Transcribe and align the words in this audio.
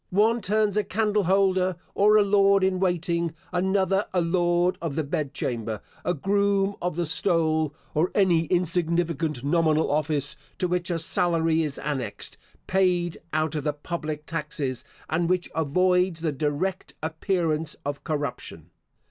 One 0.09 0.41
turns 0.41 0.77
a 0.77 0.83
candle 0.83 1.25
holder, 1.25 1.75
or 1.93 2.17
a 2.17 2.23
lord 2.23 2.63
in 2.63 2.79
waiting; 2.79 3.35
another 3.51 4.07
a 4.11 4.19
lord 4.19 4.79
of 4.81 4.95
the 4.95 5.03
bed 5.03 5.31
chamber, 5.35 5.79
a 6.03 6.15
groom 6.15 6.73
of 6.81 6.95
the 6.95 7.05
stole, 7.05 7.75
or 7.93 8.09
any 8.15 8.45
insignificant 8.45 9.43
nominal 9.43 9.91
office 9.91 10.35
to 10.57 10.67
which 10.67 10.89
a 10.89 10.97
salary 10.97 11.61
is 11.61 11.77
annexed, 11.77 12.39
paid 12.65 13.19
out 13.31 13.53
of 13.53 13.63
the 13.63 13.73
public 13.73 14.25
taxes, 14.25 14.83
and 15.07 15.29
which 15.29 15.51
avoids 15.53 16.21
the 16.21 16.31
direct 16.31 16.95
appearance 17.03 17.75
of 17.85 18.03
corruption. 18.03 18.71